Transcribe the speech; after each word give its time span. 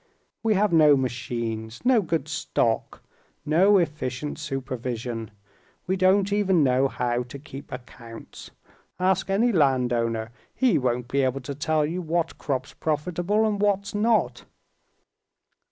We 0.41 0.55
have 0.55 0.73
no 0.73 0.97
machines, 0.97 1.85
no 1.85 2.01
good 2.01 2.27
stock, 2.27 3.03
no 3.45 3.77
efficient 3.77 4.39
supervision; 4.39 5.29
we 5.85 5.95
don't 5.95 6.33
even 6.33 6.63
know 6.63 6.87
how 6.87 7.21
to 7.21 7.37
keep 7.37 7.71
accounts. 7.71 8.49
Ask 8.99 9.29
any 9.29 9.51
landowner; 9.51 10.31
he 10.55 10.79
won't 10.79 11.07
be 11.07 11.21
able 11.21 11.41
to 11.41 11.53
tell 11.53 11.85
you 11.85 12.01
what 12.01 12.39
crop's 12.39 12.73
profitable, 12.73 13.45
and 13.45 13.61
what's 13.61 13.93
not." 13.93 14.45